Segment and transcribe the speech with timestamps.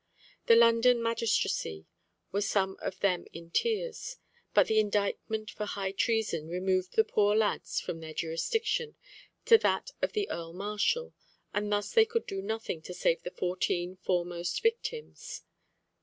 [0.47, 1.85] The London magistracy
[2.31, 4.17] were some of them in tears,
[4.51, 8.95] but the indictment for high treason removed the poor lads from their jurisdiction
[9.45, 11.13] to that of the Earl Marshal,
[11.53, 15.43] and thus they could do nothing to save the fourteen foremost victims.